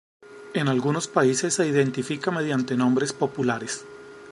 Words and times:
En 0.55 0.67
algunos 0.67 1.07
países 1.07 1.53
se 1.53 1.67
identifica 1.67 2.31
mediante 2.31 2.75
nombres 2.75 3.13
populares. 3.13 3.85